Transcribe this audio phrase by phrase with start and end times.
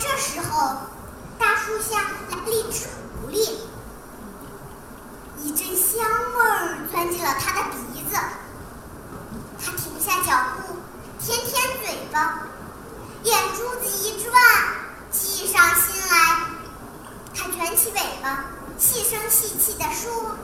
[0.00, 0.76] 这时候，
[1.38, 3.56] 大树下来了一只狐狸，
[5.42, 8.16] 一阵香味儿钻进了它的鼻子。
[9.60, 10.76] 它停下脚步，
[11.20, 12.42] 舔舔嘴巴，
[13.24, 14.32] 眼珠子一转，
[15.10, 16.46] 计上心来。
[17.34, 18.44] 它卷起尾巴，
[18.78, 20.36] 细声细气地说：“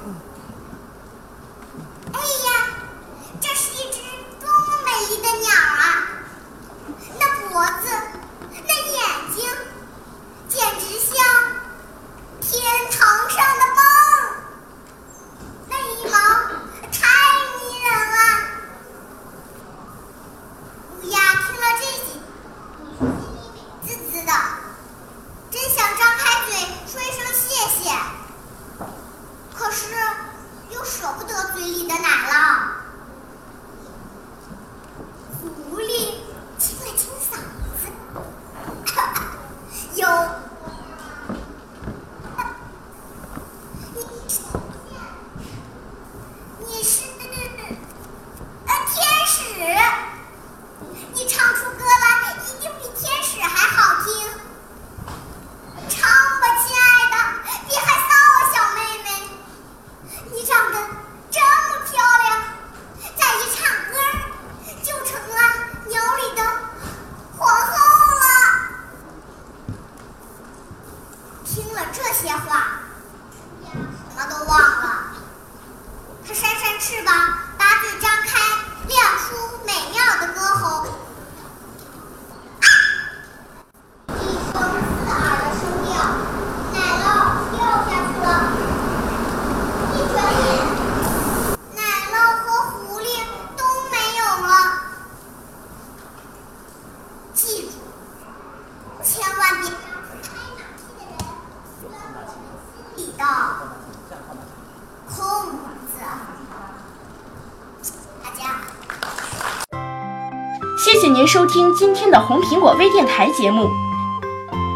[111.26, 113.68] 收听今天的红苹果微电台节目。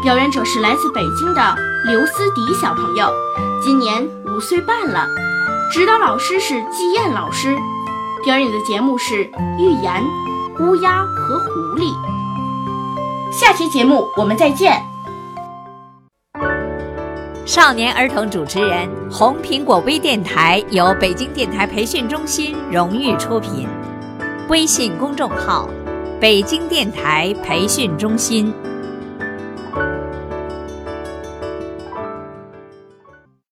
[0.01, 1.55] 表演者是来自北京的
[1.85, 3.11] 刘思迪小朋友，
[3.61, 5.07] 今年五岁半了。
[5.71, 7.55] 指导老师是季燕老师。
[8.23, 9.23] 表演的节目是
[9.57, 10.03] 寓言
[10.63, 11.83] 《乌鸦和狐狸》。
[13.31, 14.81] 下期节目我们再见。
[17.45, 23.67] 少年儿童主持人，红苹果微电台由北京电台培训中心荣誉出品，
[24.49, 25.69] 微信公众号：
[26.19, 28.53] 北京电台培训中心。